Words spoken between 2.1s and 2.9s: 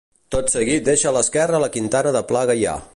de Pla Gaià.